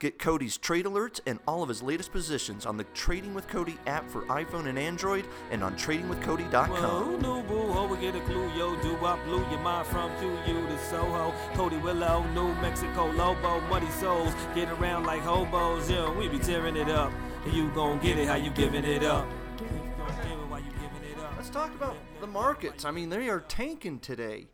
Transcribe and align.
Get 0.00 0.18
Cody's 0.18 0.56
trade 0.56 0.86
alerts 0.86 1.20
and 1.26 1.38
all 1.46 1.62
of 1.62 1.68
his 1.68 1.82
latest 1.82 2.10
positions 2.10 2.64
on 2.64 2.78
the 2.78 2.84
Trading 2.94 3.34
with 3.34 3.46
Cody 3.48 3.76
app 3.86 4.08
for 4.08 4.22
iPhone 4.22 4.66
and 4.66 4.78
Android 4.78 5.26
and 5.50 5.62
on 5.62 5.74
tradingwithcody.com. 5.76 7.04
Who 7.04 7.18
knew 7.18 7.42
boo 7.42 7.70
ho 7.70 7.86
we 7.86 7.98
get 7.98 8.16
a 8.16 8.20
clue 8.20 8.50
yo 8.56 8.80
do 8.80 8.96
I 9.04 9.22
blew 9.26 9.46
your 9.50 9.60
mind 9.60 9.86
from 9.88 10.10
QU 10.16 10.66
to 10.68 10.78
Soho 10.88 11.34
Cody 11.52 11.76
Willard 11.76 12.34
New 12.34 12.54
Mexico 12.62 13.10
Lobo 13.10 13.60
Muddy 13.68 13.90
souls 13.90 14.32
get 14.54 14.70
around 14.70 15.04
like 15.04 15.20
hobos 15.20 15.90
yo, 15.90 16.14
we 16.14 16.28
be 16.28 16.38
tearing 16.38 16.76
it 16.76 16.88
up 16.88 17.12
and 17.44 17.52
you 17.52 17.68
gon' 17.72 17.98
get 17.98 18.16
it 18.16 18.26
how 18.26 18.36
you 18.36 18.48
giving 18.52 18.84
it 18.84 19.04
up 19.04 19.28
You 19.60 19.66
gon' 19.98 20.16
give 20.22 20.32
it 20.32 20.48
while 20.48 20.60
you 20.60 20.70
giving 20.80 21.10
it 21.12 21.18
up. 21.22 21.34
Let's 21.36 21.50
talk 21.50 21.74
about 21.74 21.96
the 22.22 22.26
markets. 22.26 22.86
I 22.86 22.90
mean, 22.90 23.10
they 23.10 23.28
are 23.28 23.40
tanking 23.40 23.98
today. 23.98 24.48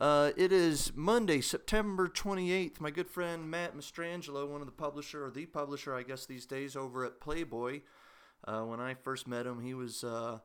Uh, 0.00 0.32
it 0.36 0.50
is 0.52 0.92
Monday, 0.96 1.40
September 1.40 2.08
28th. 2.08 2.80
My 2.80 2.90
good 2.90 3.08
friend 3.08 3.48
Matt 3.48 3.76
Mastrangelo, 3.76 4.48
one 4.48 4.60
of 4.60 4.66
the 4.66 4.72
publisher, 4.72 5.26
or 5.26 5.30
the 5.30 5.46
publisher, 5.46 5.94
I 5.94 6.02
guess, 6.02 6.26
these 6.26 6.46
days 6.46 6.74
over 6.74 7.04
at 7.04 7.20
Playboy. 7.20 7.82
Uh, 8.46 8.62
when 8.62 8.80
I 8.80 8.94
first 8.94 9.28
met 9.28 9.46
him, 9.46 9.60
he 9.60 9.72
was 9.72 10.02
uh, 10.02 10.40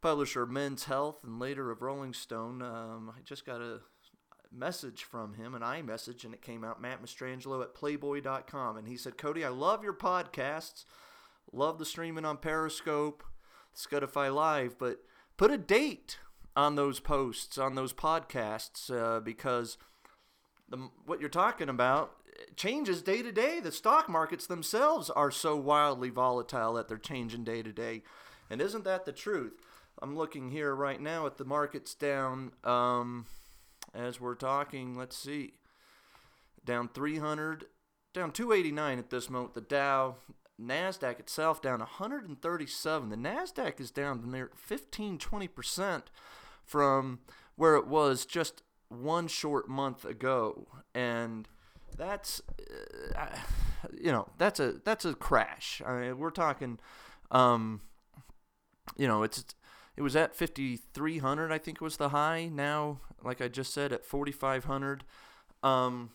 publisher 0.00 0.42
of 0.42 0.50
Men's 0.50 0.84
Health 0.84 1.22
and 1.22 1.38
later 1.38 1.70
of 1.70 1.80
Rolling 1.80 2.12
Stone. 2.12 2.60
Um, 2.60 3.12
I 3.16 3.20
just 3.22 3.46
got 3.46 3.60
a 3.60 3.82
message 4.50 5.04
from 5.04 5.34
him, 5.34 5.54
an 5.54 5.62
iMessage, 5.62 6.24
and 6.24 6.34
it 6.34 6.42
came 6.42 6.64
out 6.64 6.82
Matt 6.82 7.00
Mastrangelo 7.00 7.62
at 7.62 7.76
Playboy.com. 7.76 8.76
And 8.76 8.88
he 8.88 8.96
said, 8.96 9.16
Cody, 9.16 9.44
I 9.44 9.50
love 9.50 9.84
your 9.84 9.94
podcasts. 9.94 10.84
Love 11.52 11.78
the 11.78 11.86
streaming 11.86 12.24
on 12.24 12.36
Periscope, 12.36 13.22
Spotify 13.76 14.34
Live, 14.34 14.76
but 14.76 14.98
put 15.36 15.52
a 15.52 15.56
date 15.56 16.18
on 16.56 16.74
those 16.76 17.00
posts, 17.00 17.58
on 17.58 17.74
those 17.74 17.92
podcasts, 17.92 18.90
uh, 18.90 19.20
because 19.20 19.78
the, 20.68 20.88
what 21.06 21.20
you're 21.20 21.28
talking 21.28 21.68
about 21.68 22.12
changes 22.56 23.02
day 23.02 23.22
to 23.22 23.32
day. 23.32 23.60
The 23.60 23.72
stock 23.72 24.08
markets 24.08 24.46
themselves 24.46 25.10
are 25.10 25.30
so 25.30 25.56
wildly 25.56 26.10
volatile 26.10 26.74
that 26.74 26.88
they're 26.88 26.98
changing 26.98 27.44
day 27.44 27.62
to 27.62 27.72
day. 27.72 28.02
And 28.50 28.60
isn't 28.60 28.84
that 28.84 29.04
the 29.04 29.12
truth? 29.12 29.54
I'm 30.00 30.16
looking 30.16 30.50
here 30.50 30.74
right 30.74 31.00
now 31.00 31.26
at 31.26 31.38
the 31.38 31.44
markets 31.44 31.94
down 31.94 32.52
um, 32.64 33.26
as 33.94 34.20
we're 34.20 34.34
talking. 34.34 34.96
Let's 34.96 35.16
see. 35.16 35.54
Down 36.64 36.88
300, 36.88 37.66
down 38.14 38.30
289 38.30 38.98
at 38.98 39.10
this 39.10 39.28
moment. 39.30 39.54
The 39.54 39.60
Dow, 39.60 40.16
NASDAQ 40.60 41.20
itself 41.20 41.62
down 41.62 41.80
137. 41.80 43.08
The 43.08 43.16
NASDAQ 43.16 43.80
is 43.80 43.90
down 43.90 44.30
near 44.30 44.50
15, 44.54 45.18
20% 45.18 46.02
from 46.64 47.20
where 47.56 47.76
it 47.76 47.86
was 47.86 48.26
just 48.26 48.62
one 48.88 49.28
short 49.28 49.68
month 49.68 50.04
ago. 50.04 50.66
And 50.94 51.48
that's, 51.96 52.40
uh, 53.16 53.26
you 53.96 54.12
know, 54.12 54.28
that's 54.38 54.60
a, 54.60 54.74
that's 54.84 55.04
a 55.04 55.14
crash. 55.14 55.80
I 55.86 56.00
mean, 56.00 56.18
we're 56.18 56.30
talking, 56.30 56.78
um, 57.30 57.82
you 58.96 59.06
know, 59.06 59.22
it's, 59.22 59.44
it 59.96 60.02
was 60.02 60.16
at 60.16 60.34
5,300, 60.34 61.52
I 61.52 61.58
think 61.58 61.80
was 61.80 61.96
the 61.96 62.10
high. 62.10 62.48
Now, 62.52 63.00
like 63.22 63.40
I 63.40 63.48
just 63.48 63.72
said, 63.72 63.92
at 63.92 64.04
4,500. 64.04 65.04
Um, 65.62 66.10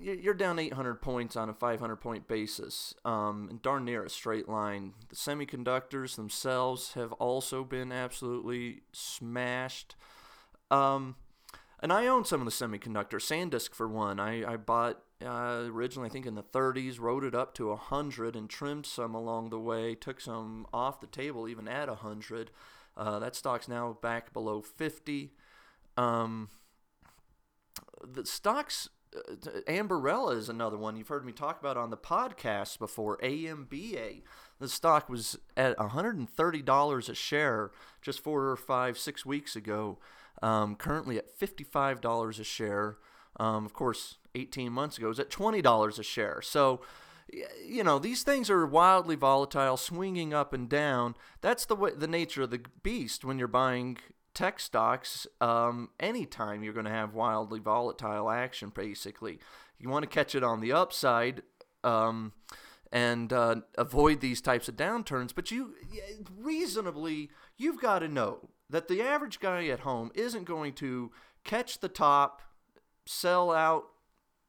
you're 0.00 0.34
down 0.34 0.58
800 0.58 1.02
points 1.02 1.36
on 1.36 1.48
a 1.48 1.54
500 1.54 1.96
point 1.96 2.28
basis, 2.28 2.94
um, 3.04 3.48
and 3.50 3.62
darn 3.62 3.84
near 3.84 4.04
a 4.04 4.10
straight 4.10 4.48
line. 4.48 4.94
The 5.08 5.16
semiconductors 5.16 6.16
themselves 6.16 6.94
have 6.94 7.12
also 7.14 7.64
been 7.64 7.92
absolutely 7.92 8.82
smashed. 8.92 9.94
Um, 10.70 11.16
and 11.82 11.92
I 11.92 12.06
own 12.06 12.24
some 12.24 12.40
of 12.40 12.46
the 12.46 12.52
semiconductors, 12.52 13.24
SanDisk 13.24 13.74
for 13.74 13.88
one. 13.88 14.20
I, 14.20 14.52
I 14.52 14.56
bought 14.56 15.02
uh, 15.24 15.64
originally, 15.66 16.08
I 16.08 16.12
think 16.12 16.26
in 16.26 16.34
the 16.34 16.42
30s, 16.42 16.98
rode 17.00 17.24
it 17.24 17.34
up 17.34 17.54
to 17.54 17.68
100 17.68 18.36
and 18.36 18.48
trimmed 18.48 18.86
some 18.86 19.14
along 19.14 19.50
the 19.50 19.58
way, 19.58 19.94
took 19.94 20.20
some 20.20 20.66
off 20.72 21.00
the 21.00 21.06
table 21.06 21.48
even 21.48 21.68
at 21.68 21.88
100. 21.88 22.50
Uh, 22.96 23.18
that 23.18 23.36
stock's 23.36 23.68
now 23.68 23.96
back 24.00 24.32
below 24.32 24.62
50. 24.62 25.32
Um, 25.96 26.48
the 28.06 28.24
stocks 28.24 28.88
uh, 29.16 29.60
Ambarella 29.68 30.36
is 30.36 30.48
another 30.48 30.76
one 30.76 30.96
you've 30.96 31.08
heard 31.08 31.24
me 31.24 31.32
talk 31.32 31.60
about 31.60 31.76
on 31.76 31.90
the 31.90 31.96
podcast 31.96 32.78
before. 32.78 33.18
AMBA, 33.22 34.22
the 34.58 34.68
stock 34.68 35.08
was 35.08 35.38
at 35.56 35.76
$130 35.76 37.08
a 37.08 37.14
share 37.14 37.70
just 38.02 38.20
four 38.20 38.48
or 38.48 38.56
five, 38.56 38.98
six 38.98 39.26
weeks 39.26 39.56
ago. 39.56 39.98
Um, 40.42 40.74
currently 40.76 41.18
at 41.18 41.38
$55 41.38 42.40
a 42.40 42.44
share. 42.44 42.96
Um, 43.38 43.66
of 43.66 43.72
course, 43.72 44.16
18 44.34 44.72
months 44.72 44.96
ago 44.96 45.06
it 45.06 45.10
was 45.10 45.20
at 45.20 45.30
$20 45.30 45.98
a 45.98 46.02
share. 46.02 46.40
So, 46.42 46.80
you 47.64 47.84
know, 47.84 47.98
these 47.98 48.22
things 48.22 48.48
are 48.48 48.66
wildly 48.66 49.16
volatile, 49.16 49.76
swinging 49.76 50.32
up 50.32 50.52
and 50.52 50.68
down. 50.68 51.14
That's 51.40 51.64
the 51.66 51.76
way, 51.76 51.92
the 51.94 52.06
nature 52.06 52.42
of 52.42 52.50
the 52.50 52.62
beast 52.82 53.24
when 53.24 53.38
you're 53.38 53.48
buying 53.48 53.98
tech 54.34 54.60
stocks, 54.60 55.26
um, 55.40 55.90
anytime 55.98 56.62
you're 56.62 56.72
going 56.72 56.86
to 56.86 56.92
have 56.92 57.14
wildly 57.14 57.60
volatile 57.60 58.30
action, 58.30 58.72
basically. 58.74 59.38
You 59.78 59.88
want 59.88 60.02
to 60.02 60.08
catch 60.08 60.34
it 60.34 60.44
on 60.44 60.60
the 60.60 60.72
upside 60.72 61.42
um, 61.82 62.32
and 62.92 63.32
uh, 63.32 63.56
avoid 63.76 64.20
these 64.20 64.40
types 64.40 64.68
of 64.68 64.76
downturns, 64.76 65.34
but 65.34 65.50
you 65.50 65.74
reasonably, 66.38 67.30
you've 67.56 67.80
got 67.80 68.00
to 68.00 68.08
know 68.08 68.50
that 68.68 68.88
the 68.88 69.02
average 69.02 69.40
guy 69.40 69.66
at 69.66 69.80
home 69.80 70.10
isn't 70.14 70.44
going 70.44 70.74
to 70.74 71.10
catch 71.44 71.80
the 71.80 71.88
top, 71.88 72.42
sell 73.06 73.50
out 73.50 73.84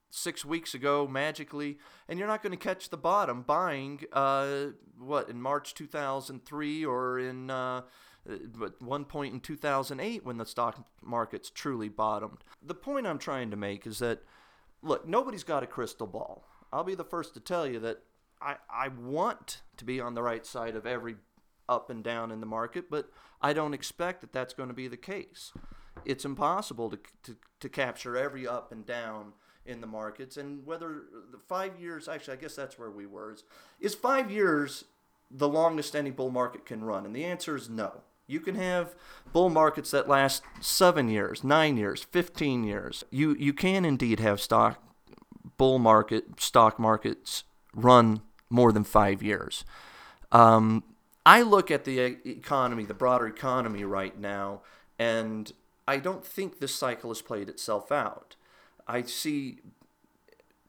six 0.09 0.43
weeks 0.43 0.73
ago 0.73 1.07
magically, 1.07 1.77
and 2.07 2.19
you're 2.19 2.27
not 2.27 2.43
going 2.43 2.51
to 2.51 2.57
catch 2.57 2.89
the 2.89 2.97
bottom 2.97 3.41
buying 3.41 4.01
uh, 4.13 4.67
what 4.99 5.29
in 5.29 5.41
March 5.41 5.73
2003 5.73 6.85
or 6.85 7.19
in 7.19 7.49
uh, 7.49 7.81
Uh, 8.29 8.35
but 8.55 8.81
one 8.81 9.05
point 9.05 9.33
in 9.33 9.39
2008 9.39 10.25
when 10.25 10.37
the 10.37 10.45
stock 10.45 10.87
markets 11.01 11.49
truly 11.49 11.89
bottomed. 11.89 12.43
The 12.61 12.75
point 12.75 13.07
I'm 13.07 13.19
trying 13.19 13.51
to 13.51 13.57
make 13.57 13.87
is 13.87 13.99
that, 13.99 14.23
look, 14.81 15.07
nobody's 15.07 15.43
got 15.43 15.63
a 15.63 15.67
crystal 15.67 16.07
ball. 16.07 16.45
I'll 16.71 16.83
be 16.83 16.95
the 16.95 17.03
first 17.03 17.33
to 17.33 17.39
tell 17.39 17.67
you 17.67 17.79
that 17.79 18.03
I, 18.41 18.55
I 18.69 18.87
want 18.89 19.61
to 19.77 19.85
be 19.85 19.99
on 19.99 20.13
the 20.13 20.23
right 20.23 20.45
side 20.45 20.75
of 20.75 20.85
every 20.85 21.15
up 21.67 21.89
and 21.89 22.03
down 22.03 22.31
in 22.31 22.39
the 22.39 22.45
market, 22.45 22.89
but 22.89 23.09
I 23.41 23.53
don't 23.53 23.73
expect 23.73 24.21
that 24.21 24.33
that's 24.33 24.53
going 24.53 24.69
to 24.69 24.75
be 24.75 24.87
the 24.87 24.97
case. 24.97 25.53
It's 26.05 26.25
impossible 26.25 26.89
to, 26.89 26.99
to, 27.23 27.37
to 27.59 27.69
capture 27.69 28.17
every 28.17 28.47
up 28.47 28.71
and 28.71 28.85
down 28.85 29.33
in 29.65 29.81
the 29.81 29.87
markets. 29.87 30.37
And 30.37 30.65
whether 30.65 31.03
the 31.31 31.37
five 31.37 31.79
years, 31.79 32.07
actually, 32.07 32.37
I 32.37 32.41
guess 32.41 32.55
that's 32.55 32.79
where 32.79 32.89
we 32.89 33.05
were, 33.05 33.33
is, 33.33 33.43
is 33.79 33.95
five 33.95 34.31
years 34.31 34.85
the 35.29 35.47
longest 35.47 35.95
any 35.95 36.11
bull 36.11 36.31
market 36.31 36.65
can 36.65 36.83
run? 36.83 37.05
And 37.05 37.15
the 37.15 37.23
answer 37.23 37.55
is 37.55 37.69
no. 37.69 38.01
You 38.31 38.39
can 38.39 38.55
have 38.55 38.95
bull 39.33 39.49
markets 39.49 39.91
that 39.91 40.07
last 40.07 40.41
seven 40.61 41.09
years, 41.09 41.43
nine 41.43 41.75
years, 41.75 42.03
15 42.03 42.63
years. 42.63 43.03
You, 43.09 43.35
you 43.37 43.51
can 43.51 43.83
indeed 43.83 44.21
have 44.21 44.39
stock 44.39 44.81
bull 45.57 45.79
market, 45.79 46.39
stock 46.39 46.79
markets 46.79 47.43
run 47.75 48.21
more 48.49 48.71
than 48.71 48.85
five 48.85 49.21
years. 49.21 49.65
Um, 50.31 50.83
I 51.25 51.41
look 51.41 51.69
at 51.69 51.83
the 51.83 51.99
economy, 51.99 52.85
the 52.85 52.93
broader 52.93 53.27
economy 53.27 53.83
right 53.83 54.17
now, 54.17 54.61
and 54.97 55.51
I 55.85 55.97
don't 55.97 56.25
think 56.25 56.59
this 56.59 56.73
cycle 56.73 57.09
has 57.09 57.21
played 57.21 57.49
itself 57.49 57.91
out. 57.91 58.37
I 58.87 59.01
see 59.01 59.59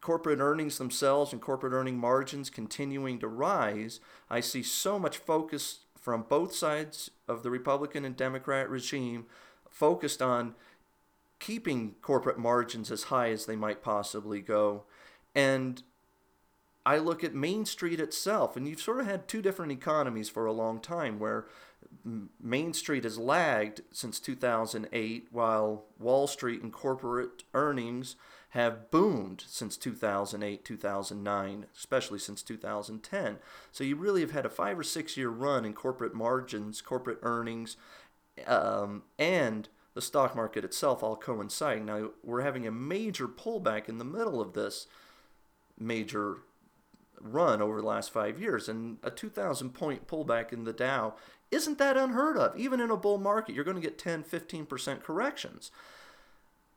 corporate 0.01 0.41
earnings 0.41 0.79
themselves 0.79 1.33
and 1.33 1.41
corporate 1.41 1.73
earning 1.73 1.97
margins 1.97 2.51
continuing 2.51 3.21
to 3.21 3.29
rise. 3.29 4.01
I 4.29 4.41
see 4.41 4.65
so 4.65 4.99
much 4.99 5.17
focus 5.17 5.82
from 6.03 6.27
both 6.29 6.53
sides 6.53 7.13
of 7.29 7.45
the 7.45 7.51
Republican 7.51 8.05
and 8.05 8.17
Democrat 8.17 8.69
regime 8.69 9.25
focused 9.71 10.21
on 10.21 10.55
keeping 11.39 11.95
corporate 12.03 12.39
margins 12.39 12.91
as 12.91 13.05
high 13.05 13.31
as 13.31 13.47
they 13.47 13.55
might 13.55 13.85
possibly 13.85 14.41
go. 14.41 14.83
And 15.33 15.81
I 16.85 16.99
look 16.99 17.23
at 17.23 17.35
Main 17.35 17.65
Street 17.67 18.01
itself, 18.01 18.57
and 18.57 18.67
you've 18.67 18.81
sort 18.81 18.99
of 18.99 19.07
had 19.07 19.29
two 19.29 19.41
different 19.41 19.71
economies 19.71 20.29
for 20.29 20.45
a 20.45 20.53
long 20.53 20.81
time 20.81 21.21
where 21.21 21.47
Main 22.05 22.73
Street 22.73 23.05
has 23.05 23.19
lagged 23.19 23.83
since 23.93 24.19
2008, 24.19 25.29
while 25.31 25.85
Wall 25.99 26.27
Street 26.27 26.63
and 26.63 26.73
corporate 26.73 27.45
earnings 27.55 28.17
have 28.51 28.91
boomed 28.91 29.45
since 29.47 29.77
2008, 29.77 30.65
2009, 30.65 31.67
especially 31.77 32.19
since 32.19 32.43
2010. 32.43 33.39
So 33.71 33.85
you 33.85 33.97
really 33.97 34.21
have 34.21 34.33
had 34.33 34.45
a 34.45 34.51
five 34.51 34.79
or 34.79 34.83
six 34.83 35.17
year 35.17 35.31
run 35.31 35.65
in 35.65 35.73
corporate 35.73 36.15
margins, 36.15 36.81
corporate 36.83 37.19
earnings, 37.23 37.77
um, 38.47 39.05
and 39.19 39.69
the 39.95 40.03
stock 40.03 40.35
market 40.35 40.65
itself 40.65 41.03
all 41.03 41.17
coinciding. 41.17 41.87
Now 41.87 42.11
we're 42.23 42.43
having 42.43 42.67
a 42.67 42.73
major 42.73 43.29
pullback 43.29 43.89
in 43.89 43.99
the 43.99 44.05
middle 44.05 44.41
of 44.41 44.53
this 44.53 44.87
major 45.79 46.39
run 47.23 47.63
over 47.63 47.81
the 47.81 47.87
last 47.87 48.13
five 48.13 48.41
years, 48.41 48.69
and 48.69 48.99
a 49.03 49.11
2,000 49.11 49.71
point 49.71 50.07
pullback 50.07 50.53
in 50.53 50.65
the 50.65 50.73
Dow 50.73 51.15
isn't 51.51 51.79
that 51.79 51.97
unheard 51.97 52.37
of. 52.37 52.59
Even 52.59 52.81
in 52.81 52.91
a 52.91 52.97
bull 52.97 53.19
market, 53.19 53.55
you're 53.55 53.65
going 53.65 53.77
to 53.77 53.83
get 53.83 53.99
10, 53.99 54.25
15% 54.25 55.03
corrections. 55.03 55.71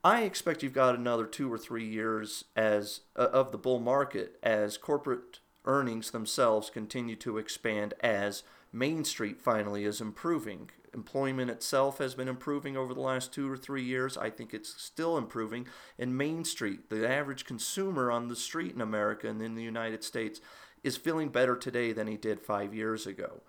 I 0.03 0.21
expect 0.21 0.61
you've 0.61 0.73
got 0.73 0.95
another 0.95 1.25
two 1.25 1.51
or 1.51 1.57
three 1.57 1.87
years 1.87 2.45
as 2.55 3.01
uh, 3.15 3.27
of 3.33 3.51
the 3.51 3.57
bull 3.57 3.79
market 3.79 4.37
as 4.43 4.77
corporate 4.77 5.39
earnings 5.65 6.11
themselves 6.11 6.69
continue 6.69 7.15
to 7.15 7.39
expand 7.39 7.95
as 8.01 8.43
Main 8.71 9.03
Street 9.03 9.41
finally 9.41 9.83
is 9.83 10.01
improving. 10.01 10.69
Employment 10.95 11.51
itself 11.51 11.97
has 11.97 12.15
been 12.15 12.29
improving 12.29 12.77
over 12.77 12.93
the 12.93 13.01
last 13.01 13.33
two 13.33 13.51
or 13.51 13.57
three 13.57 13.83
years. 13.83 14.17
I 14.17 14.29
think 14.29 14.53
it's 14.53 14.81
still 14.81 15.17
improving. 15.17 15.67
And 15.99 16.17
Main 16.17 16.45
Street, 16.45 16.89
the 16.89 17.07
average 17.07 17.45
consumer 17.45 18.09
on 18.09 18.29
the 18.29 18.35
street 18.35 18.73
in 18.73 18.81
America 18.81 19.27
and 19.27 19.41
in 19.41 19.55
the 19.55 19.63
United 19.63 20.03
States 20.03 20.39
is 20.83 20.95
feeling 20.95 21.29
better 21.29 21.55
today 21.55 21.91
than 21.91 22.07
he 22.07 22.15
did 22.15 22.39
five 22.39 22.73
years 22.73 23.05
ago. 23.05 23.41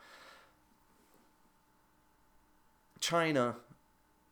China 2.98 3.56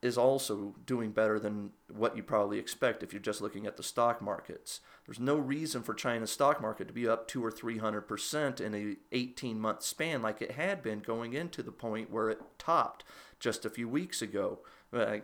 is 0.05 0.19
also 0.19 0.75
doing 0.85 1.13
better 1.13 1.39
than 1.39 1.71
what 1.91 2.15
you 2.15 2.23
probably 2.23 2.59
expect 2.59 3.03
if 3.03 3.15
you're 3.15 3.23
just 3.23 3.41
looking 3.41 3.67
at 3.67 3.79
the 3.79 3.83
stock 3.83 4.21
markets. 4.21 4.81
There's 5.07 5.19
no 5.19 5.35
reason 5.37 5.83
for 5.83 5.95
China's 5.95 6.31
stock 6.31 6.61
market 6.61 6.89
to 6.89 6.93
be 6.93 7.09
up 7.09 7.27
two 7.27 7.43
or 7.43 7.51
three 7.51 7.79
hundred 7.79 8.03
percent 8.03 8.61
in 8.61 8.75
a 8.75 8.97
18 9.13 9.59
month 9.59 9.83
span 9.83 10.21
like 10.21 10.43
it 10.43 10.53
had 10.53 10.83
been 10.83 11.01
going 11.01 11.33
into 11.33 11.63
the 11.63 11.73
point 11.73 12.11
where 12.11 12.29
it 12.29 12.43
topped 12.59 13.03
just 13.41 13.65
a 13.65 13.71
few 13.71 13.89
weeks 13.89 14.21
ago, 14.21 14.59
uh, 14.93 15.17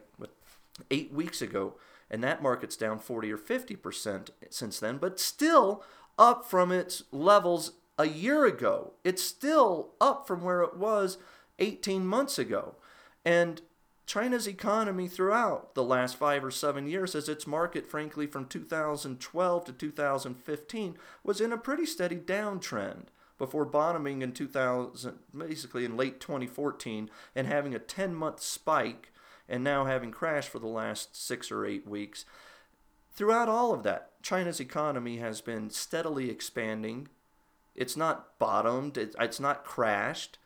eight 0.90 1.12
weeks 1.12 1.42
ago, 1.42 1.74
and 2.10 2.24
that 2.24 2.42
market's 2.42 2.76
down 2.76 2.98
40 2.98 3.30
or 3.32 3.36
50 3.36 3.76
percent 3.76 4.30
since 4.48 4.80
then, 4.80 4.96
but 4.96 5.20
still 5.20 5.84
up 6.18 6.46
from 6.46 6.72
its 6.72 7.02
levels 7.12 7.72
a 7.98 8.08
year 8.08 8.46
ago. 8.46 8.94
It's 9.04 9.22
still 9.22 9.90
up 10.00 10.26
from 10.26 10.42
where 10.42 10.62
it 10.62 10.78
was 10.78 11.18
18 11.58 12.06
months 12.06 12.38
ago. 12.38 12.76
And 13.26 13.60
China's 14.10 14.48
economy 14.48 15.06
throughout 15.06 15.76
the 15.76 15.84
last 15.84 16.16
five 16.16 16.44
or 16.44 16.50
seven 16.50 16.88
years, 16.88 17.14
as 17.14 17.28
its 17.28 17.46
market, 17.46 17.88
frankly, 17.88 18.26
from 18.26 18.44
2012 18.44 19.64
to 19.64 19.72
2015, 19.72 20.98
was 21.22 21.40
in 21.40 21.52
a 21.52 21.56
pretty 21.56 21.86
steady 21.86 22.16
downtrend 22.16 23.04
before 23.38 23.64
bottoming 23.64 24.20
in 24.20 24.32
2000, 24.32 25.16
basically 25.38 25.84
in 25.84 25.96
late 25.96 26.18
2014, 26.18 27.08
and 27.36 27.46
having 27.46 27.72
a 27.72 27.78
10 27.78 28.12
month 28.12 28.40
spike, 28.40 29.12
and 29.48 29.62
now 29.62 29.84
having 29.84 30.10
crashed 30.10 30.48
for 30.48 30.58
the 30.58 30.66
last 30.66 31.14
six 31.14 31.52
or 31.52 31.64
eight 31.64 31.86
weeks. 31.86 32.24
Throughout 33.12 33.48
all 33.48 33.72
of 33.72 33.84
that, 33.84 34.20
China's 34.24 34.58
economy 34.58 35.18
has 35.18 35.40
been 35.40 35.70
steadily 35.70 36.30
expanding. 36.30 37.06
It's 37.76 37.96
not 37.96 38.40
bottomed, 38.40 38.98
it's 38.98 39.38
not 39.38 39.64
crashed, 39.64 40.38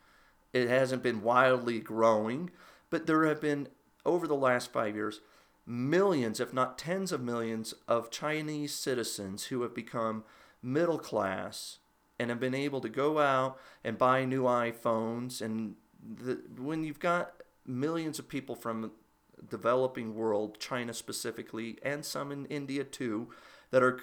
it 0.52 0.69
hasn't 0.69 1.02
been 1.02 1.22
wildly 1.22 1.81
growing 1.81 2.50
but 2.94 3.06
there 3.06 3.26
have 3.26 3.41
been, 3.41 3.67
over 4.06 4.29
the 4.29 4.37
last 4.37 4.73
five 4.73 4.94
years, 4.94 5.20
millions, 5.67 6.38
if 6.38 6.55
not 6.55 6.79
tens 6.79 7.11
of 7.11 7.20
millions, 7.20 7.75
of 7.88 8.08
Chinese 8.08 8.73
citizens 8.73 9.46
who 9.46 9.62
have 9.62 9.75
become 9.75 10.23
middle 10.62 11.00
class 11.00 11.81
and 12.20 12.31
have 12.31 12.38
been 12.38 12.55
able 12.55 12.81
to 12.81 12.88
go 12.88 13.19
out 13.19 13.58
and 13.82 13.99
buy 13.99 14.25
new 14.25 14.44
iPhones. 14.44 15.43
And 15.43 15.75
the, 16.00 16.41
when 16.56 16.85
you've 16.85 17.00
got 17.00 17.43
millions 17.67 18.20
of 18.20 18.29
people 18.29 18.55
from 18.55 18.93
developing 19.50 20.14
world, 20.14 20.61
China 20.61 20.94
specifically, 20.94 21.79
and 21.82 22.05
some 22.05 22.31
in 22.31 22.47
India 22.47 22.85
too, 22.85 23.29
that 23.73 23.82
are 23.82 23.99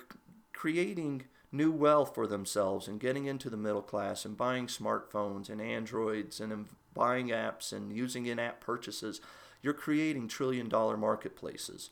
creating 0.51 1.27
new 1.51 1.71
wealth 1.71 2.15
for 2.15 2.27
themselves 2.27 2.88
and 2.88 3.00
getting 3.00 3.25
into 3.25 3.50
the 3.50 3.57
middle 3.57 3.81
class 3.81 4.24
and 4.24 4.38
buying 4.38 4.68
smartphones 4.68 5.50
and 5.50 5.62
Androids 5.62 6.39
and 6.39 6.68
buying 6.94 7.27
apps 7.27 7.74
and 7.74 7.92
using 7.95 8.25
in 8.25 8.39
app 8.39 8.62
purchases, 8.62 9.19
you're 9.62 9.74
creating 9.74 10.27
trillion 10.27 10.69
dollar 10.69 10.98
marketplaces. 10.98 11.89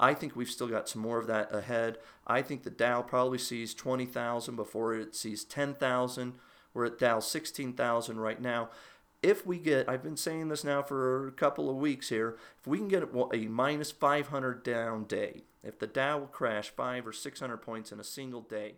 I 0.00 0.14
think 0.14 0.36
we've 0.36 0.50
still 0.50 0.68
got 0.68 0.88
some 0.88 1.02
more 1.02 1.18
of 1.18 1.26
that 1.26 1.52
ahead. 1.54 1.98
I 2.26 2.42
think 2.42 2.62
the 2.62 2.70
Dow 2.70 3.02
probably 3.02 3.38
sees 3.38 3.74
20,000 3.74 4.54
before 4.54 4.94
it 4.94 5.16
sees 5.16 5.42
10,000. 5.44 6.34
We're 6.72 6.84
at 6.84 6.98
Dow 6.98 7.18
16,000 7.18 8.20
right 8.20 8.40
now. 8.40 8.68
If 9.20 9.44
we 9.44 9.58
get, 9.58 9.88
I've 9.88 10.04
been 10.04 10.16
saying 10.16 10.48
this 10.48 10.62
now 10.62 10.82
for 10.82 11.26
a 11.26 11.32
couple 11.32 11.68
of 11.68 11.76
weeks 11.76 12.10
here, 12.10 12.36
if 12.60 12.68
we 12.68 12.78
can 12.78 12.86
get 12.86 13.02
a 13.02 13.38
minus 13.48 13.90
500 13.90 14.62
down 14.62 15.04
day, 15.04 15.42
if 15.64 15.80
the 15.80 15.88
Dow 15.88 16.18
will 16.18 16.26
crash 16.28 16.68
five 16.70 17.04
or 17.04 17.12
600 17.12 17.56
points 17.56 17.90
in 17.90 17.98
a 17.98 18.04
single 18.04 18.42
day, 18.42 18.74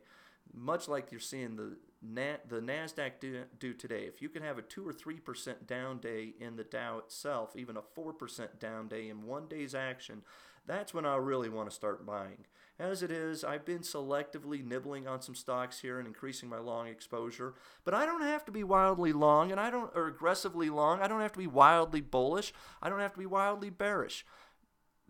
much 0.54 0.88
like 0.88 1.10
you're 1.10 1.20
seeing 1.20 1.56
the 1.56 1.76
the 2.02 2.60
Nasdaq 2.60 3.20
do, 3.20 3.42
do 3.58 3.74
today. 3.74 4.04
If 4.04 4.22
you 4.22 4.30
can 4.30 4.42
have 4.42 4.56
a 4.56 4.62
two 4.62 4.88
or 4.88 4.92
three 4.92 5.18
percent 5.18 5.66
down 5.66 5.98
day 5.98 6.32
in 6.40 6.56
the 6.56 6.64
Dow 6.64 6.98
itself, 6.98 7.54
even 7.56 7.76
a 7.76 7.82
four 7.82 8.12
percent 8.12 8.58
down 8.58 8.88
day 8.88 9.08
in 9.08 9.26
one 9.26 9.46
day's 9.48 9.74
action, 9.74 10.22
that's 10.66 10.94
when 10.94 11.04
I 11.04 11.16
really 11.16 11.48
want 11.48 11.68
to 11.68 11.74
start 11.74 12.06
buying. 12.06 12.46
As 12.78 13.02
it 13.02 13.10
is, 13.10 13.44
I've 13.44 13.66
been 13.66 13.80
selectively 13.80 14.64
nibbling 14.64 15.06
on 15.06 15.20
some 15.20 15.34
stocks 15.34 15.80
here 15.80 15.98
and 15.98 16.08
increasing 16.08 16.48
my 16.48 16.58
long 16.58 16.86
exposure, 16.86 17.52
but 17.84 17.92
I 17.92 18.06
don't 18.06 18.22
have 18.22 18.46
to 18.46 18.52
be 18.52 18.64
wildly 18.64 19.12
long 19.12 19.50
and 19.50 19.60
I 19.60 19.70
don't 19.70 19.90
or 19.94 20.06
aggressively 20.06 20.70
long. 20.70 21.00
I 21.00 21.06
don't 21.06 21.20
have 21.20 21.32
to 21.32 21.38
be 21.38 21.46
wildly 21.46 22.00
bullish. 22.00 22.54
I 22.80 22.88
don't 22.88 23.00
have 23.00 23.12
to 23.12 23.18
be 23.18 23.26
wildly 23.26 23.68
bearish 23.68 24.24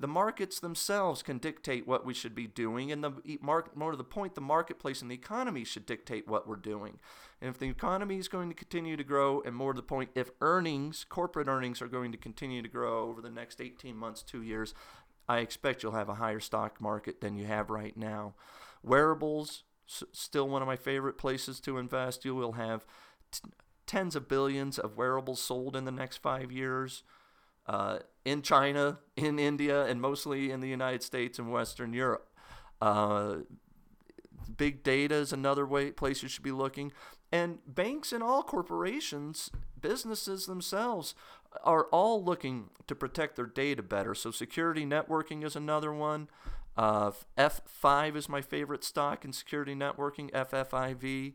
the 0.00 0.08
markets 0.08 0.58
themselves 0.61 1.23
can 1.23 1.37
dictate 1.37 1.87
what 1.87 2.06
we 2.06 2.14
should 2.14 2.35
be 2.35 2.47
doing, 2.47 2.91
and 2.91 3.05
the 3.05 3.12
more 3.43 3.91
to 3.91 3.97
the 3.99 4.02
point, 4.02 4.35
the 4.35 4.41
marketplace 4.41 5.02
and 5.02 5.11
the 5.11 5.14
economy 5.14 5.62
should 5.62 5.85
dictate 5.85 6.26
what 6.26 6.49
we're 6.49 6.56
doing. 6.56 6.99
And 7.43 7.50
if 7.50 7.58
the 7.58 7.69
economy 7.69 8.19
is 8.19 8.26
going 8.26 8.49
to 8.49 8.55
continue 8.55 8.97
to 8.97 9.05
grow, 9.05 9.43
and 9.43 9.55
more 9.55 9.75
to 9.75 9.76
the 9.76 9.82
point, 9.82 10.11
if 10.14 10.31
earnings, 10.41 11.05
corporate 11.06 11.49
earnings, 11.49 11.82
are 11.82 11.87
going 11.87 12.12
to 12.12 12.19
continue 12.19 12.62
to 12.62 12.69
grow 12.69 13.11
over 13.11 13.20
the 13.20 13.31
next 13.31 13.61
18 13.61 13.94
months, 13.94 14.23
two 14.23 14.43
years, 14.43 14.73
I 15.29 15.41
expect 15.41 15.82
you'll 15.82 15.93
have 15.93 16.08
a 16.08 16.14
higher 16.14 16.41
stock 16.41 16.81
market 16.81 17.20
than 17.20 17.37
you 17.37 17.44
have 17.44 17.69
right 17.69 17.97
now. 17.97 18.35
Wearables, 18.82 19.64
still 19.87 20.49
one 20.49 20.62
of 20.62 20.69
my 20.69 20.76
favorite 20.76 21.19
places 21.19 21.61
to 21.61 21.76
invest. 21.76 22.25
You 22.25 22.35
will 22.35 22.52
have 22.52 22.87
t- 23.31 23.50
tens 23.87 24.17
of 24.17 24.29
billions 24.29 24.79
of 24.79 24.97
wearables 24.97 25.43
sold 25.43 25.76
in 25.76 25.85
the 25.85 25.93
next 25.93 26.19
five 26.23 26.50
years 26.50 27.02
uh, 27.66 27.98
in 28.24 28.42
China, 28.42 28.98
in 29.16 29.38
India, 29.38 29.84
and 29.84 30.00
mostly 30.00 30.50
in 30.50 30.60
the 30.60 30.68
United 30.68 31.02
States 31.02 31.38
and 31.38 31.50
Western 31.52 31.92
Europe. 31.92 32.28
Uh, 32.80 33.36
big 34.56 34.82
data 34.82 35.14
is 35.14 35.32
another 35.32 35.66
way 35.66 35.90
place 35.90 36.22
you 36.22 36.28
should 36.28 36.42
be 36.42 36.52
looking, 36.52 36.92
and 37.32 37.58
banks 37.66 38.12
and 38.12 38.22
all 38.22 38.42
corporations, 38.42 39.50
businesses 39.80 40.46
themselves, 40.46 41.14
are 41.64 41.84
all 41.86 42.22
looking 42.24 42.70
to 42.86 42.94
protect 42.94 43.36
their 43.36 43.46
data 43.46 43.82
better. 43.82 44.14
So 44.14 44.30
security 44.30 44.84
networking 44.84 45.44
is 45.44 45.56
another 45.56 45.92
one. 45.92 46.28
Uh, 46.76 47.12
F5 47.36 48.16
is 48.16 48.28
my 48.28 48.40
favorite 48.40 48.84
stock 48.84 49.24
in 49.24 49.32
security 49.32 49.74
networking. 49.74 50.30
FFIV. 50.30 51.34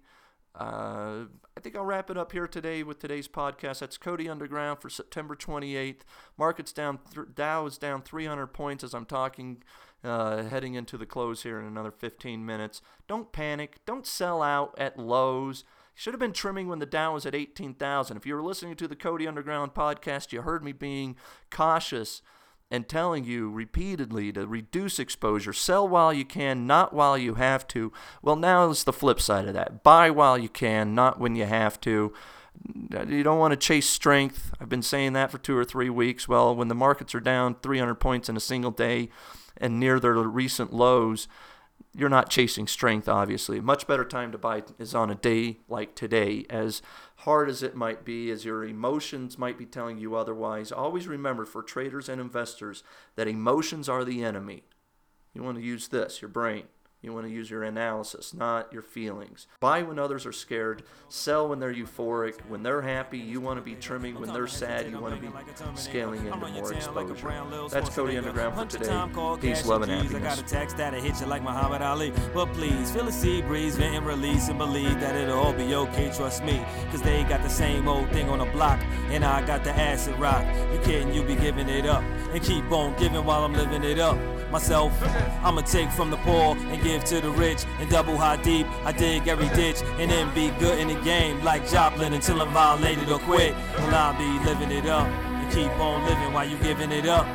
Uh, 0.58 1.26
I 1.58 1.60
think 1.62 1.76
I'll 1.76 1.86
wrap 1.86 2.10
it 2.10 2.18
up 2.18 2.32
here 2.32 2.48
today 2.48 2.82
with 2.84 3.00
today's 3.00 3.28
podcast. 3.28 3.80
That's 3.80 3.98
Cody 3.98 4.30
Underground 4.30 4.80
for 4.80 4.90
September 4.90 5.36
28th. 5.36 6.02
Market's 6.38 6.72
down, 6.72 7.00
th- 7.14 7.28
Dow 7.36 7.66
is 7.66 7.78
down 7.78 8.02
300 8.02 8.48
points 8.48 8.84
as 8.84 8.94
I'm 8.94 9.06
talking, 9.06 9.64
uh, 10.04 10.44
heading 10.44 10.76
into 10.76 10.98
the 10.98 11.06
close 11.06 11.44
here 11.44 11.60
in 11.60 11.66
another 11.66 11.92
15 11.92 12.46
minutes. 12.46 12.82
Don't 13.08 13.32
panic. 13.34 13.80
Don't 13.86 14.08
sell 14.08 14.42
out 14.42 14.74
at 14.78 14.98
lows. 14.98 15.66
Should 15.94 16.14
have 16.14 16.20
been 16.20 16.34
trimming 16.34 16.68
when 16.68 16.80
the 16.80 16.86
Dow 16.86 17.14
was 17.14 17.26
at 17.26 17.36
18,000. 17.36 18.16
If 18.18 18.26
you 18.26 18.36
were 18.36 18.44
listening 18.44 18.76
to 18.76 18.88
the 18.88 18.96
Cody 18.96 19.28
Underground 19.28 19.74
podcast, 19.74 20.32
you 20.32 20.42
heard 20.42 20.64
me 20.64 20.72
being 20.72 21.16
cautious 21.50 22.22
and 22.72 22.90
telling 22.90 23.24
you 23.24 23.50
repeatedly 23.50 24.32
to 24.34 24.48
reduce 24.48 25.00
exposure, 25.00 25.54
sell 25.54 25.88
while 25.88 26.12
you 26.12 26.26
can, 26.26 26.66
not 26.66 26.94
while 26.94 27.18
you 27.18 27.36
have 27.36 27.68
to. 27.70 27.92
Well, 28.22 28.36
now 28.36 28.70
it's 28.70 28.84
the 28.84 28.94
flip 28.94 29.22
side 29.22 29.48
of 29.48 29.54
that. 29.54 29.84
Buy 29.84 30.10
while 30.10 30.38
you 30.38 30.50
can, 30.50 30.96
not 30.96 31.20
when 31.20 31.36
you 31.36 31.46
have 31.46 31.80
to. 31.82 32.14
You 33.08 33.24
don't 33.24 33.40
want 33.40 33.52
to 33.52 33.58
chase 33.58 33.88
strength. 33.88 34.54
I've 34.60 34.70
been 34.70 34.82
saying 34.82 35.14
that 35.14 35.30
for 35.30 35.38
two 35.38 35.58
or 35.58 35.66
three 35.66 35.90
weeks. 35.90 36.28
Well, 36.28 36.56
when 36.56 36.70
the 36.70 36.76
markets 36.76 37.14
are 37.14 37.20
down 37.20 37.58
300 37.62 37.96
points 37.96 38.30
in 38.30 38.38
a 38.38 38.42
single 38.42 38.72
day 38.72 39.10
and 39.58 39.80
near 39.80 40.00
their 40.00 40.14
recent 40.14 40.74
lows, 40.74 41.28
you're 41.98 42.10
not 42.10 42.30
chasing 42.30 42.68
strength, 42.68 43.08
obviously. 43.08 43.62
Much 43.62 43.88
better 43.88 44.04
time 44.04 44.32
to 44.34 44.38
buy 44.38 44.64
is 44.78 44.94
on 44.94 45.10
a 45.10 45.16
day 45.16 45.60
like 45.70 45.96
today. 45.96 46.46
As 46.50 46.82
hard 47.18 47.50
as 47.50 47.64
it 47.64 47.76
might 47.76 48.04
be, 48.04 48.30
as 48.32 48.44
your 48.44 48.66
emotions 48.66 49.38
might 49.38 49.58
be 49.58 49.66
telling 49.66 49.98
you 49.98 50.16
otherwise, 50.16 50.72
always 50.72 51.08
remember 51.08 51.46
for 51.46 51.64
traders 51.64 52.10
and 52.10 52.20
investors 52.20 52.84
that 53.16 53.28
emotions 53.28 53.88
are 53.88 54.04
the 54.04 54.24
enemy. 54.24 54.64
You 55.34 55.44
want 55.44 55.58
to 55.58 55.64
use 55.64 55.88
this, 55.88 56.22
your 56.22 56.30
brain. 56.30 56.64
You 57.06 57.14
want 57.14 57.28
to 57.28 57.32
use 57.32 57.52
your 57.52 57.62
analysis, 57.62 58.34
not 58.34 58.74
your 58.74 58.82
feelings. 58.82 59.46
Buy 59.60 59.84
when 59.84 60.00
others 60.00 60.26
are 60.26 60.32
scared, 60.32 60.82
sell 61.08 61.48
when 61.48 61.60
they're 61.60 61.72
euphoric. 61.72 62.42
When 62.48 62.64
they're 62.64 62.82
happy, 62.82 63.20
you 63.20 63.40
want 63.40 63.60
to 63.60 63.62
be 63.62 63.76
trimming. 63.76 64.20
When 64.20 64.34
they're 64.34 64.48
sad, 64.48 64.90
you 64.90 65.00
want 65.00 65.14
to 65.14 65.22
be 65.22 65.30
scaling 65.76 66.26
into 66.26 66.36
more 66.36 66.74
exposure. 66.74 67.68
That's 67.70 67.90
Cody 67.96 68.18
Underground 68.18 68.56
for 68.56 68.66
today. 68.66 69.38
Peace, 69.40 69.68
love, 69.68 69.84
and 69.84 69.92
happiness. 69.92 70.16
I 70.16 70.20
got 70.20 70.40
a 70.40 70.44
text 70.44 70.78
that'll 70.78 71.00
hit 71.00 71.20
you 71.22 71.28
like 71.28 71.44
Muhammad 71.44 71.84
Ali. 71.84 72.12
But 72.34 72.52
please 72.54 72.90
feel 72.90 73.06
the 73.06 73.12
sea 73.12 73.44
breeze, 73.44 73.76
vent 73.76 73.98
and 73.98 74.08
release, 74.08 74.50
and 74.50 74.58
believe 74.58 75.00
that 75.00 75.16
it'll 75.16 75.38
all 75.38 75.54
be 75.54 75.76
okay. 75.76 76.12
Trust 76.12 76.44
me, 76.44 76.66
cause 76.90 77.04
they 77.04 77.24
got 77.26 77.44
the 77.44 77.50
same 77.50 77.88
old 77.88 78.10
thing 78.10 78.30
on 78.30 78.40
the 78.40 78.46
block, 78.46 78.80
and 79.12 79.24
I 79.24 79.46
got 79.46 79.64
the 79.64 79.72
acid 79.72 80.18
rock. 80.18 80.44
You 80.74 80.80
kidding? 80.80 81.14
You 81.14 81.22
be 81.22 81.36
giving 81.36 81.70
it 81.70 81.86
up, 81.86 82.02
and 82.02 82.42
keep 82.42 82.72
on 82.72 82.98
giving 82.98 83.24
while 83.24 83.44
I'm 83.44 83.54
living 83.54 83.84
it 83.84 84.00
up. 84.00 84.18
myself. 84.56 84.94
I'ma 85.44 85.62
take 85.62 85.90
from 85.92 86.10
the 86.12 86.18
poor 86.18 86.56
and 86.56 86.82
give 86.82 86.95
to 87.04 87.22
the 87.22 87.32
rich 87.32 87.66
and 87.80 87.90
double 87.90 88.18
high 88.18 88.42
deep. 88.42 88.68
I 88.84 88.92
dig 88.92 89.28
every 89.28 89.50
ditch 89.50 89.82
and 90.00 90.10
then 90.10 90.34
be 90.34 90.50
good 90.60 90.80
in 90.80 90.88
the 90.88 91.02
game 91.02 91.44
like 91.44 91.68
Joplin 91.70 92.14
until 92.14 92.42
I'm 92.42 92.54
violated 92.54 93.10
or 93.10 93.20
quit. 93.20 93.54
Well, 93.78 93.96
I'll 93.96 94.18
be 94.18 94.46
living 94.46 94.72
it 94.72 94.86
up 94.86 95.08
and 95.08 95.54
keep 95.54 95.72
on 95.80 96.06
living 96.06 96.34
while 96.34 96.48
you 96.48 96.58
giving 96.58 96.92
it 96.92 97.08
up. 97.08 97.26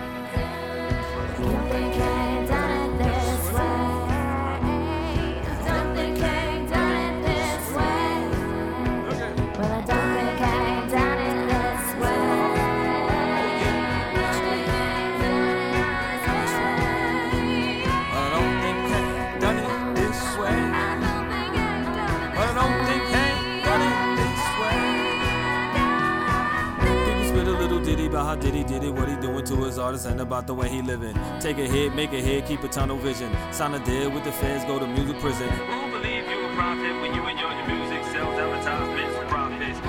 Little 27.80 27.96
ditty 27.96 28.06
about 28.06 28.26
how 28.26 28.34
Diddy 28.36 28.64
did 28.64 28.84
it, 28.84 28.90
what 28.90 29.08
he 29.08 29.16
doing 29.16 29.44
to 29.44 29.56
his 29.64 29.78
artists, 29.78 30.06
and 30.06 30.20
about 30.20 30.46
the 30.46 30.54
way 30.54 30.68
he 30.68 30.82
living. 30.82 31.18
Take 31.40 31.58
a 31.58 31.66
hit, 31.66 31.94
make 31.94 32.12
a 32.12 32.20
hit, 32.20 32.46
keep 32.46 32.62
a 32.62 32.68
tunnel 32.68 32.96
vision. 32.96 33.34
Sign 33.52 33.74
a 33.74 33.84
deal 33.84 34.10
with 34.10 34.24
the 34.24 34.32
feds, 34.32 34.64
go 34.64 34.78
to 34.78 34.86
music 34.86 35.18
prison. 35.20 35.48
Who 35.48 35.90
believe 35.90 36.28
you 36.28 36.46
a 36.46 36.54
prophet 36.54 37.00
when 37.00 37.14
you 37.14 37.22
and 37.22 37.38
your 37.38 37.66
music 37.66 38.04
sells 38.12 38.38
advertisements 38.38 39.16
for 39.16 39.26
profits? 39.26 39.80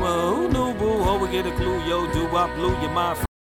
Well, 0.00 0.34
who 0.34 0.48
knew, 0.48 0.78
boo? 0.78 1.02
Ho, 1.02 1.18
we 1.18 1.30
get 1.30 1.46
a 1.46 1.52
clue, 1.52 1.80
yo, 1.84 2.12
do 2.12 2.26
I 2.36 2.54
blew 2.54 2.70
your 2.80 2.90
mind. 2.90 3.25